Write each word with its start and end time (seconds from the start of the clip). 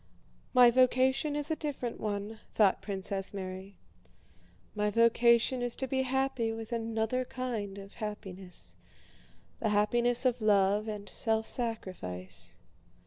"My 0.55 0.71
vocation 0.71 1.35
is 1.35 1.51
a 1.51 1.55
different 1.55 1.99
one," 1.99 2.39
thought 2.51 2.81
Princess 2.81 3.35
Mary. 3.35 3.75
"My 4.73 4.89
vocation 4.89 5.61
is 5.61 5.75
to 5.75 5.87
be 5.87 6.01
happy 6.01 6.51
with 6.51 6.71
another 6.71 7.23
kind 7.23 7.77
of 7.77 7.93
happiness, 7.93 8.75
the 9.59 9.69
happiness 9.69 10.25
of 10.25 10.41
love 10.41 10.87
and 10.87 11.07
self 11.07 11.45
sacrifice. 11.45 12.55